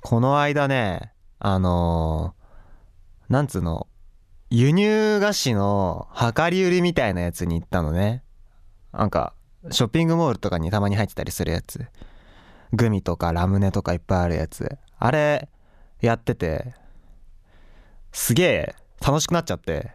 [0.00, 2.38] この間ね、あのー
[3.28, 3.86] なんつうの、
[4.48, 8.22] 輸入菓子の量り売りみたいなやつに行ったのね。
[8.90, 9.34] なんか、
[9.70, 11.84] ショッピングモールとかにたまに入ってたりするやつ。
[12.72, 14.78] グミとかラムネとかいっぱいあるやつ。
[14.98, 15.50] あれ、
[16.00, 16.74] やってて、
[18.12, 18.74] すげえ
[19.04, 19.92] 楽しくなっちゃって、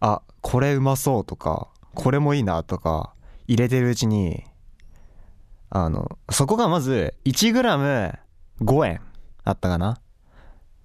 [0.00, 3.14] あ、これうまそうとか、これもいいなとか、
[3.46, 4.44] 入れてるうちに、
[5.70, 8.18] あの、そこがまず 1g
[8.60, 9.00] 5円
[9.44, 10.00] あったかな。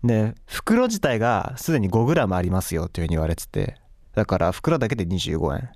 [0.03, 3.75] で、袋自体がすでに 5g ありますよっていうふうに言われてて、
[4.15, 5.69] だから袋だけで25円。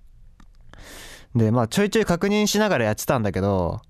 [1.35, 3.81] で、まあちょいちょい確認しながらやってたんだけど、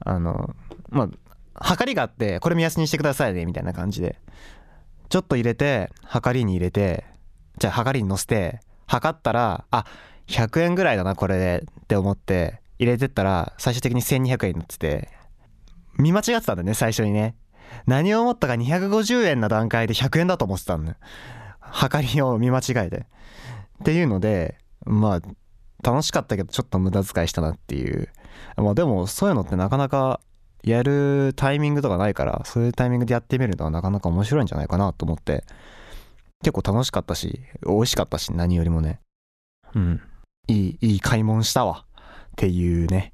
[0.00, 0.54] あの、
[0.88, 1.08] まあ、
[1.54, 4.18] 測りがあって、これ目安にしてくださいね、みたいな感じで。
[5.08, 7.04] ちょっと入れて、測りに入れて、
[7.58, 9.84] じゃあ測りに乗せて、測ったら、あ、
[10.26, 15.10] 100円ぐらいだな、これで、って思って、入れてったら、最終的に1200円になってて、
[15.98, 17.36] 見間違ってたんだよね、最初にね。
[17.86, 20.96] 何を思ったか250円な段階で100円だと思ってたんだよ。
[21.60, 22.96] 測りを見間違えて。
[22.98, 25.20] っていうので、まあ、
[25.82, 28.08] 楽しかったけど、ちょっと無駄遣いしたなっていう。
[28.56, 30.20] まあでも、そういうのってなかなか
[30.62, 35.44] やるタイミングとかないから、そういうタイミングでやってみるのはなかなか面白いんじゃないかなと思って、
[36.44, 39.00] 結構楽しかったし、美味しかったし、何よりもね。
[39.74, 40.00] うん。
[40.48, 41.84] いい、いい買い物したわ。
[41.94, 43.12] っていうね、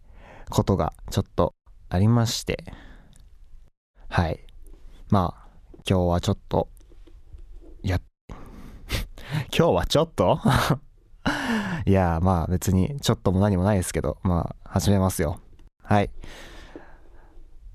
[0.51, 1.55] ことがちょっと
[1.89, 2.65] ありまして。
[4.09, 4.41] はい。
[5.11, 5.49] まあ、
[5.89, 6.69] 今日はちょっと、
[7.83, 8.01] や、
[9.57, 10.39] 今日はちょっと？
[11.87, 15.41] いや、まあ別にちょっとも何もないですけど、まあ始めますよ。
[15.83, 16.11] はい。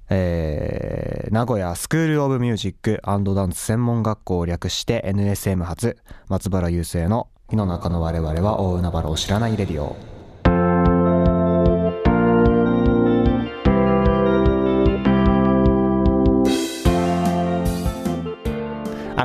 [0.10, 9.96] えー、名古屋スクール・オブ・ミュージックダンス専門学校を略して NSM 初松原雄生の「火の中の我々は大海原を知らないレディオ」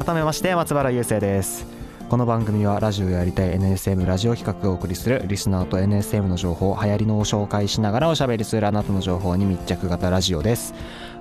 [0.09, 1.67] 改めまして松原雄生です。
[2.09, 10.73] この番組はラジオやりたい NSM ラジオ企画をお送りするリスナーと NSM の情報流行りのを紹介しながらおしゃべりするあなたの情報に密着型ラジオです。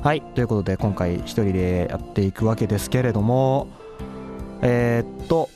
[0.01, 3.67] はいということで今回一人でやっていくわけですけれども
[4.61, 5.49] えー、っと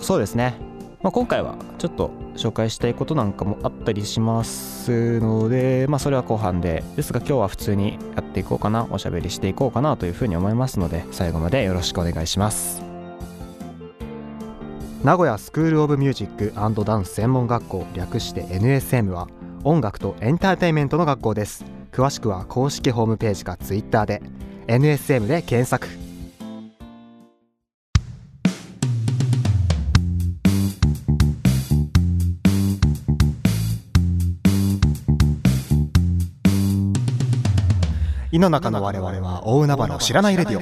[0.00, 0.54] そうですね、
[1.02, 6.84] まあ、今回はちょっと紹介したいことなんかもあったりしますのでまあそれは後半で。
[6.96, 8.86] ですが今日は普通にやっていこうかな。
[8.90, 12.82] おしゃべりしていこうかなというふうに思いますので最後までよろしくお願いします。
[15.02, 19.28] 名古屋スクール・オブ・ミュージックダンス専門学校略して NSM は
[19.64, 21.64] 音楽とエンターテインメントの学校です。
[21.92, 24.22] 詳しくは公式ホームページか Twitter で
[24.66, 26.07] NSM で検索。
[38.38, 40.60] 胃の中の我々は大海原を知らないレディオ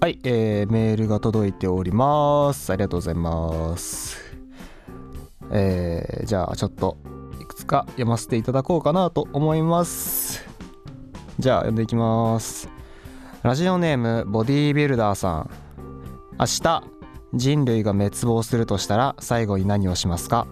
[0.00, 2.72] はい、えー、メールが届いております。
[2.72, 4.16] ありがとうございます。
[5.50, 6.96] えー、じゃあちょっと
[7.42, 10.42] いくつか読ませていただこうかなと思います。
[11.38, 12.70] じゃあ読んでいきます。
[13.42, 15.61] ラジオネームボディービルダーさん。
[16.38, 16.84] 明日
[17.34, 20.46] 人類が滅亡するとしたら最後に何をしますか？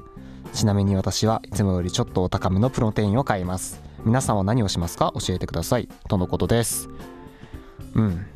[0.53, 3.83] ちなみに私はいつもよりちょっとお高めのプロテインを買います。
[4.05, 5.13] 皆さんは何をしますか？
[5.15, 5.89] 教えてください。
[6.09, 6.89] とのことです。
[7.95, 8.27] うん。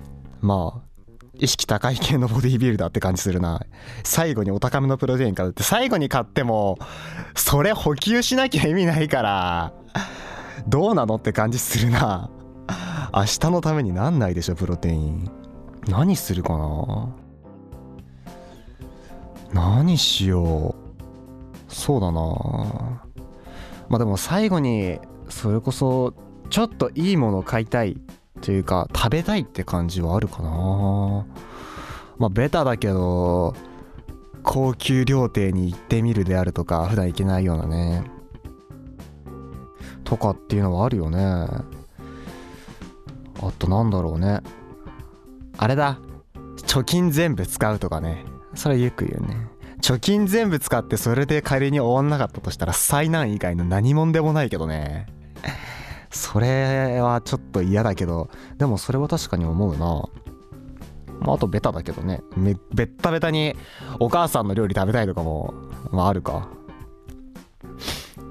[0.40, 3.64] まあ、意識高い系のボディービルダーって感じするな。
[4.02, 6.78] 最後にお高めのプロテイン買うって、最後に買っても、
[7.34, 9.72] それ補給しなきゃ意味ないから、
[10.68, 12.30] どうなのって感じするな。
[13.14, 15.30] 明日のためになんないでしょ、プロテイン。
[15.88, 17.08] 何するかな？
[19.54, 21.72] 何しよう。
[21.72, 22.20] そうだな。
[23.88, 24.98] まあでも最後に、
[25.28, 26.12] それこそ、
[26.50, 27.96] ちょっといいものを買いたい
[28.40, 31.26] というか食べたいって感じはあるかな。
[32.18, 33.54] まあベタだけど
[34.42, 38.04] 高級料亭に行ってみるであるとか普段行けないようなね。
[40.04, 41.18] とかっていうのはあるよね。
[41.24, 41.64] あ
[43.58, 44.42] となんだろうね。
[45.56, 45.98] あれだ。
[46.66, 48.24] 貯金全部使うとかね。
[48.54, 49.48] それよく言うね。
[49.80, 55.06] 貯金全部使ってそれで仮に終わんなかったとしたら災難以外の何もんでもないけどね。
[56.10, 58.30] それはちょっと嫌だけど。
[58.56, 60.08] でもそれは確かに思うな。
[61.20, 62.22] まああとベタだけどね。
[62.36, 63.56] めベッタベタに
[63.98, 65.52] お母さんの料理食べたいとかも
[65.90, 66.48] まああるか。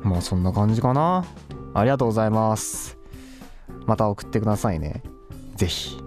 [0.02, 1.25] まあそんな感じかな。
[1.74, 2.98] ありがとうございます。
[3.86, 5.04] また送ってくださいね。
[5.56, 6.02] ぜひ。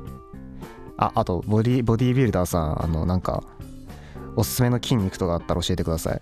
[0.97, 3.45] ああとボディボディービルダーさんあのなんか
[4.37, 6.21] おすすめの筋肉とかあったら教えてください。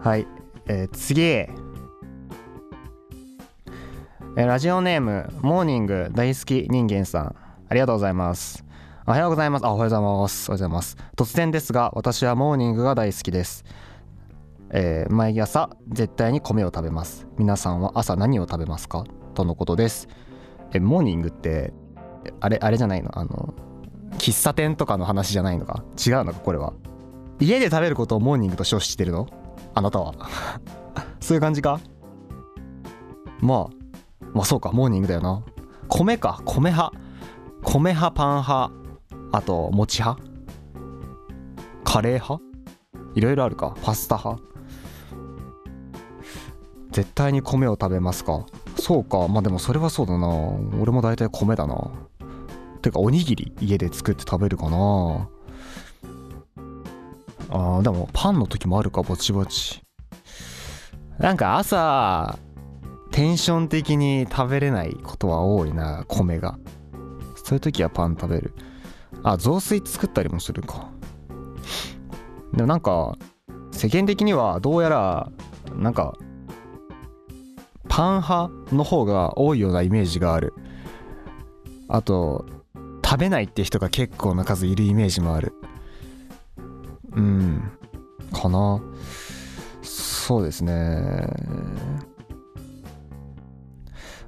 [0.00, 0.26] はい、
[0.66, 1.22] えー次。
[1.22, 7.36] えーラジオネームモーニング大好き人間さん。
[7.68, 8.64] ありがとうございます。
[9.06, 9.66] おはようございます。
[9.66, 10.50] あおはようございます。
[10.50, 10.96] おはようございます。
[11.16, 13.64] 突然ですが私はモーニングが大好きです。
[14.70, 17.26] えー毎朝絶対に米を食べます。
[17.38, 19.04] 皆さんは朝何を食べますか？
[19.34, 20.08] とのことです。
[20.72, 21.72] えモーニングって
[22.40, 23.10] あれあれじゃないの？
[23.18, 23.54] あの
[24.18, 25.84] 喫茶店とかの話じゃないのか？
[26.06, 26.40] 違うのか？
[26.40, 26.72] これは。
[27.42, 29.26] 家で食べることをモーニングと称してるの？
[29.74, 30.14] あなたは。
[31.20, 31.80] そういう感じか？
[33.40, 35.42] まあまあそうかモーニングだよな。
[35.88, 36.96] 米か米派。
[37.62, 38.72] 米派パン派。
[39.32, 40.22] あと餅派。
[41.84, 42.42] カレー派？
[43.14, 43.74] いろいろあるか。
[43.82, 44.42] パスタ派。
[46.92, 48.46] 絶対に米を食べますか。
[48.78, 49.26] そうか。
[49.26, 50.28] まあでもそれはそうだな。
[50.80, 51.90] 俺も大体米だな。
[52.82, 55.28] てかおにぎり家で作って食べるかな。
[57.54, 59.82] あーでもパンの時もあるかぼちぼち。
[61.18, 62.38] なんか朝
[63.10, 66.58] テンション的に食べれないことは多いな米が。
[67.44, 68.54] そういう時はパン食べる。
[69.22, 70.90] あ雑炊作ったりもするか。
[72.54, 73.18] でもなんか
[73.70, 75.30] 世間的にはどうやら
[75.76, 76.16] なんか
[77.88, 80.54] パン派の方が多いようなイメージがある。
[81.88, 82.46] あと
[83.04, 85.52] 食べないって人が結構な数いるイメージもある。
[87.14, 87.70] うん。
[88.32, 88.80] かな。
[89.82, 91.26] そうですね。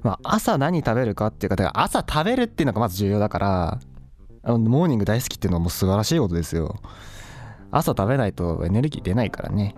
[0.03, 3.79] まあ朝何食べるかっていうかだから朝食べるっていうのがまず重要だから
[4.43, 6.75] モーニング大好きっていうのはもう素晴らしいことですよ。
[7.71, 9.75] 朝食べないとエネルギー出ないからね。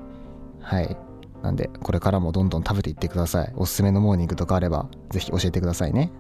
[0.60, 0.98] はい。
[1.42, 3.54] なんでこれからもどんどん食べていってください。
[3.56, 6.12] おすすめのモーニングとかあればぜひ教えてくださいね。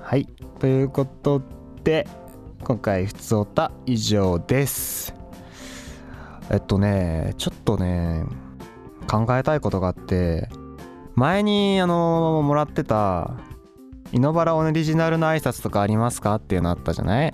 [0.00, 0.26] はい。
[0.58, 1.42] ということ
[1.84, 2.08] で
[2.64, 5.19] 今回ふつおた以上です。
[6.50, 8.24] えっとねちょっとね
[9.08, 10.48] 考えたいことがあって
[11.14, 13.32] 前にあのもらってた
[14.12, 17.32] 「イノバラオリジナルの挨拶とかありますか?」っていうのあったじゃない？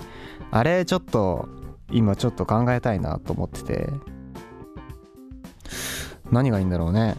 [0.50, 1.48] あれちょっと
[1.90, 3.90] 今ちょっと考えたいなと思ってて
[6.30, 7.16] 何がいいんだろうね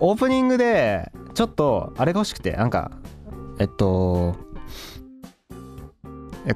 [0.00, 2.90] オープニングでちょっとあれが欲しくてなんか
[3.58, 4.34] えっと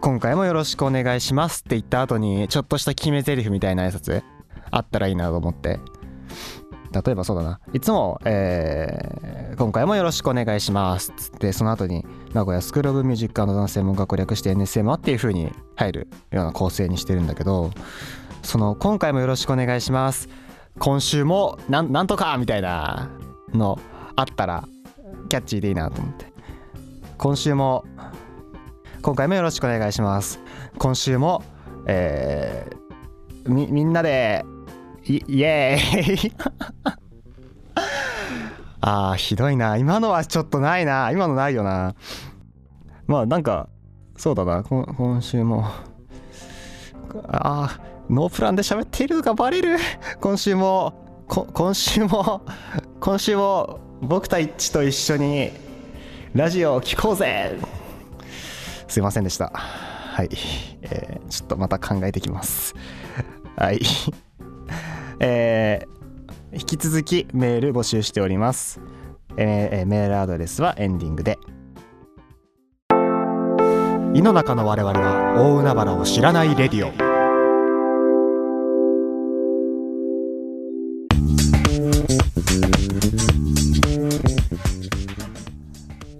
[0.00, 4.22] 今回もよろしくお願いしますって言った後にちょっとした決め台詞みたいな挨拶？
[4.70, 5.78] あったらいいなと思って。
[6.92, 7.60] 例えばそうだな。
[7.72, 12.04] いつも、えー今回もよろしくお願いします」っつってその後に
[12.34, 17.70] 名古屋スクール・オブ・ミュージックダンス専門学略して NSM はっていう風に入るような構成にしてるんだけど
[18.42, 20.28] その「今回もよろしくお願いします」
[20.78, 23.08] 今週もなんなんとかみたいな
[23.54, 23.78] の
[24.14, 24.68] あったら
[25.30, 26.26] キャッチーでいいなと思って。
[27.16, 27.86] 今週も
[29.06, 30.40] 今回もよろしくお願いします。
[30.78, 31.44] 今週も
[31.86, 34.44] えーみみんなで
[35.04, 36.32] イエーイ。
[38.80, 39.76] あーひどいな。
[39.76, 41.12] 今のはちょっとないな。
[41.12, 41.94] 今のないよな。
[43.06, 43.68] まあなんか
[44.16, 44.64] そうだな。
[44.64, 45.66] 今週も。
[47.28, 49.76] あーノープランで喋っているのがバレる。
[50.20, 52.44] 今週も今週も
[52.98, 55.52] 今週も僕たちと一緒に
[56.34, 57.56] ラジオを聴こうぜ。
[58.88, 59.50] すいませんでした。
[59.54, 60.30] はい、
[60.82, 62.74] えーちょっとまた考えてきます。
[63.56, 63.80] はい。
[65.20, 65.96] えー
[66.52, 68.80] 引き続きメール募集しております、
[69.36, 71.38] えーえメールアドレスはエンディングで。
[74.14, 77.05] 井の中の我々は大海原を知らないレディオ。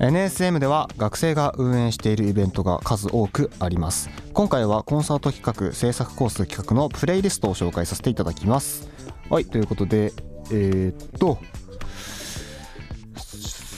[0.07, 4.09] NSM では学生が運営しているイベントが数多くあります。
[4.35, 8.89] 今回はコンサート企画制作コース企画のプレイリストを紹介させていただきます。
[9.29, 10.13] はいということで
[10.53, 11.39] えー、っと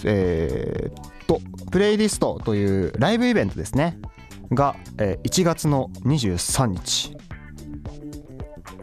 [0.05, 3.99] えー、っとプレイリストというライブイベントですね。
[4.51, 7.17] が、えー1月の23日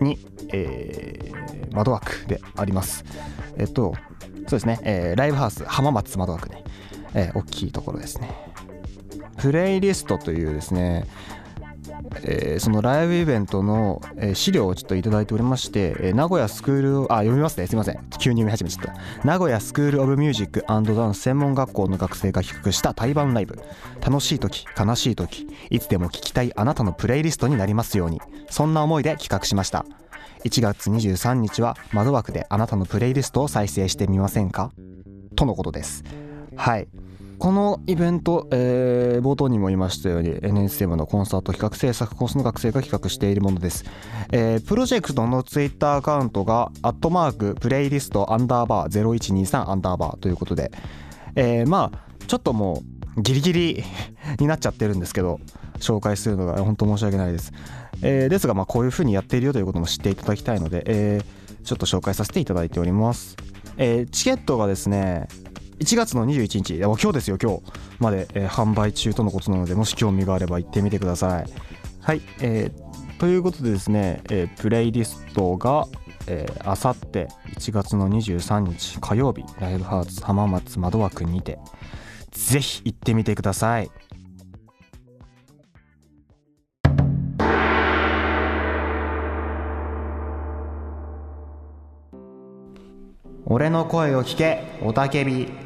[0.02, 0.18] に、
[0.52, 3.06] えー窓枠であります。
[3.58, 3.94] えっと
[4.48, 6.64] そうですね、えーライブハウス浜松窓枠ね、
[7.16, 8.30] えー大きいところですね。
[9.38, 11.08] プレイリストというですね、
[12.24, 17.68] えーそのライブイベントの、え資料をちょっといただいておりまして、え名古屋スクールあ読みますね。
[17.68, 17.96] すいません。
[18.20, 18.94] 急に読み始めちゃった。
[19.26, 23.60] 名古屋スクール・オブ・ミュージックダンス専門学校の学生が企画した対バンライブ。
[24.06, 28.22] 楽しい時悲しい時いつでも聴きたいあなたのプレイリストになりますように。
[28.50, 29.86] そんな思いで企画しました。
[30.44, 34.72] 1月23日は窓枠であなたのプレイリストを再生してみませんか？
[35.36, 36.04] とのことです。
[36.56, 36.88] はい。
[37.38, 43.84] このイベント、えー、冒頭にも言いましたように NSM のコンサート企画制作コースの学生が企画しているものです、
[44.32, 50.72] えー、プロジェクトのツイッターアカウントがアットマークプレイリストアンダーバー0123アンダーバーということで、
[51.36, 52.82] えー、まあちょっとも
[53.18, 53.84] うギリギリ
[54.40, 55.40] になっちゃってるんですけど
[55.80, 57.52] 紹介するのが本当申し訳ないです、
[58.02, 63.36] えー、ですがまあこういう風にやっているよということも知っていただきたいので、えー、ちょっと紹介させていただいております、
[63.78, 65.28] えー、チケットがですね
[65.80, 66.78] 1月の21日。
[66.78, 67.62] 今日ですよ今日
[68.00, 71.46] まで、えー、販売中とのことなのでもし興味があれば行ってみてください。
[72.00, 75.88] はい、えー、ということでですね、えー、プレイリストが
[76.64, 77.28] あさって
[77.58, 81.60] 1月の23日火曜日ライブハウス浜松窓枠にて
[82.32, 83.92] ぜひ行ってみてください。
[93.48, 95.65] 俺の声を聞けおたけび。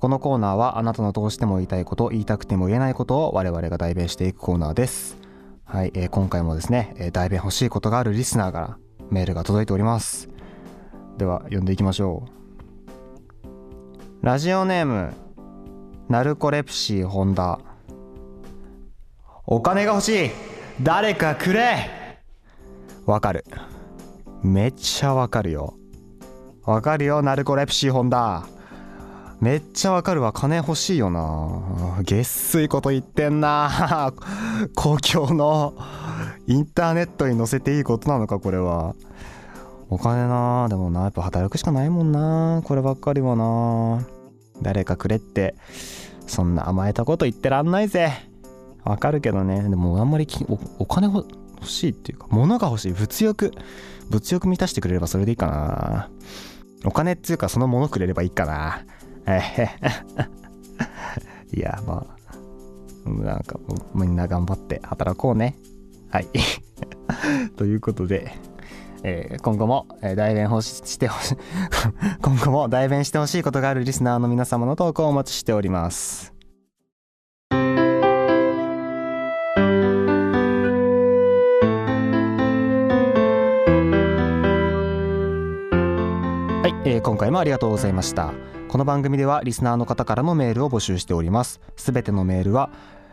[0.00, 5.18] このコーナーはあなたのどうしても言いたいこと言いたくても言えないことを我々が代弁していくコーナーです。
[5.64, 8.78] はい、えー、今回もですね、えー、代弁欲しいことがあるリスナーから
[9.10, 10.30] メールが届いております。
[11.18, 12.24] では読んでいきましょ
[14.22, 14.26] う。
[14.26, 15.12] ラジオネーム
[16.08, 17.60] ナルコレプシーホンダ。
[19.44, 20.30] お金が欲しい。
[20.82, 22.18] 誰かくれ。
[23.04, 23.44] わかる。
[24.42, 25.74] めっちゃわかるよ。
[26.64, 28.46] わかるよナルコレプシーホンダ。
[29.40, 30.34] めっちゃわかるわ。
[30.34, 32.02] 金欲しいよな。
[32.02, 34.12] げっすいこと言ってんな。
[34.76, 35.74] 公共の
[36.46, 38.94] インターネットに載せていいことなのかこれは。
[39.88, 40.68] お金な。
[40.68, 42.60] でもなやっぱ働くしかないもんな。
[42.64, 44.04] こればっかりはな。
[44.60, 45.54] 誰かくれって。
[46.26, 48.12] そんな甘えたこと言ってらんないぜ。
[48.84, 49.62] わかるけどね。
[49.62, 50.28] でもあんまり
[50.78, 51.26] お金欲
[51.64, 52.92] しいっていうか物が欲しい。
[52.92, 53.52] 物欲。
[54.10, 56.10] 物欲満たしてくれればそれでいいかな。
[56.84, 58.84] お金っていうかそのものくれればいいかな。
[61.52, 62.06] いや、ま
[63.06, 63.58] あ、なんか
[63.94, 65.56] みんな頑張って働こうね。
[66.10, 66.28] はい。
[67.56, 68.32] ということで、
[69.02, 71.36] えー、今後も、えー、代弁ししてほしい
[72.20, 76.40] 今後も代弁してほしいことがあるリスナーの皆様の投稿をお待ちしております。
[86.90, 88.32] えー、今回もありがとうございました
[88.70, 91.60] この番組ではリスナーの方からのメールを募集しております。
[91.76, 92.70] すべてのメールは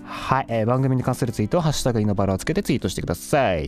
[0.04, 3.64] はい、えー、番組に関するツイートは、ハッシュタグイノバラをつけてツイートしてください。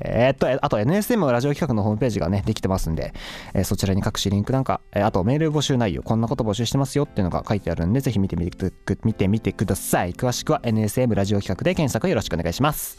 [0.00, 3.12] えー、っと、あと NSM ラジオ企画のホームページがね、できてますんで、
[3.54, 8.72] えー、そちらに各種リンクなんか、えー、あとメール募集内容、こんなこと募集してますよっていうのが書いてあるんで、ぜひ見てみて
[9.04, 10.12] 見てみてください。
[10.12, 12.98] 詳しくは NSM ラジオ企画で検索よろしくお願いします。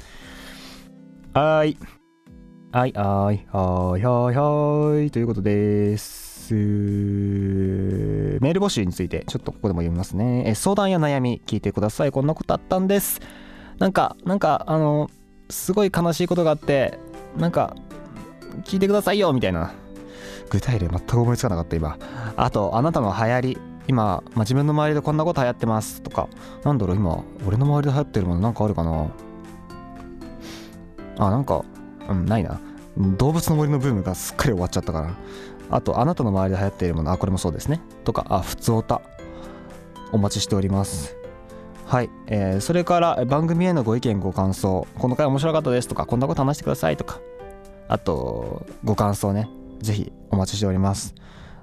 [1.33, 1.77] はい。
[2.73, 6.30] はいはいはいはいはいということです。
[6.49, 10.43] メール募集についてちょっとここでも読みますね。
[10.47, 12.11] え相談や悩み聞いてください。
[12.11, 13.21] こんなことあったんです。
[13.79, 15.09] なんか、なんか、あの、
[15.49, 16.99] すごい悲しいことがあって、
[17.37, 17.75] なんか、
[18.63, 19.73] 聞いてくださいよみたいな。
[20.49, 21.97] 具体例全く思いつかなかった今。
[22.35, 23.57] あと、あなたの流行り。
[23.87, 26.27] 今、まあ、自分の周りでこんなこと流行ってますとか、
[26.63, 29.07] なんだろう、今、俺の周りで流行ってるものなんかあるかな
[31.17, 31.63] あ、なんか、
[32.09, 32.59] うん、ないな。
[33.17, 35.15] 動物の森のブームがすっかり終わっちゃったから。
[35.71, 37.81] あと、あなたの周りで流行っているもの、あ、これもそうですね。
[38.03, 39.01] とか、あ、普通おた。
[40.11, 41.15] お待ちしております。
[41.85, 44.87] はい、えー、それから番組へのご意見ご感想。
[44.97, 45.87] この回面白かったです。
[45.87, 46.97] とかこんなこと話してください。
[46.97, 47.19] とか。
[47.87, 49.49] あとご感想ね。
[49.81, 51.15] ぜひお待ちしております。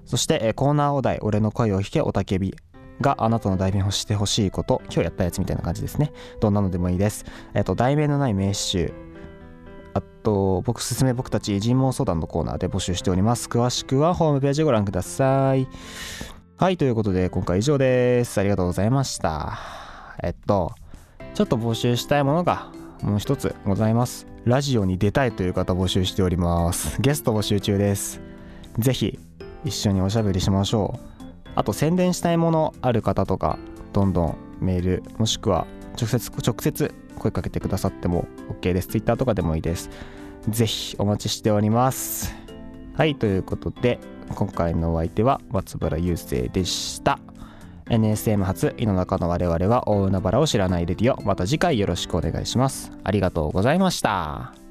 [0.05, 2.55] そして、えー、コーナーお題俺の声を弾けおたけび。
[3.01, 6.13] があなたの代弁をしてほしいこと今日やったやつみたいな感じですね。
[6.41, 7.25] どんなのでもいいです。
[7.55, 8.93] えっ、ー、と題名のない名詞集
[9.99, 13.49] あと、僕、すすめ僕たち尋問相談のコーナーで募集しております。
[13.49, 15.67] 詳しくはホームページご覧ください。
[16.57, 18.39] はい、ということで、今回以上です。
[18.39, 19.59] ありがとうございました。
[20.23, 20.73] えっと、
[21.35, 22.71] ちょっと募集したいものが
[23.03, 24.29] もう一つございます。
[24.45, 27.01] ラジオに出たいという方募集しております。
[27.03, 28.21] ゲスト募集中です。
[28.79, 29.19] ぜひ、
[29.65, 31.19] 一緒におしゃべりしましょう。
[31.57, 33.59] あと、宣伝したいものある方とか、
[33.93, 35.67] どんどんメール、もしくは
[35.99, 38.27] 直接、直接声かけてくださっても
[38.61, 38.89] OK です。
[38.89, 39.91] Twitter とかでもいいです。
[40.49, 42.49] ぜひお待ちしております。
[42.99, 44.01] はいということで
[44.35, 47.21] 今回のお相手は松原雄生でした
[47.89, 54.68] NSM 初井の中の我々は大海原を知らないレディオまた次回よろしくお願いしますありがとうございました